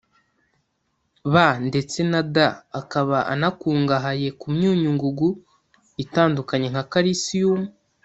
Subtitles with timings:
[1.31, 1.33] B
[1.67, 2.35] ndetse na D
[2.79, 5.29] akaba anakungahaye ku myunyungugu
[6.03, 7.59] itandukanye nka calicium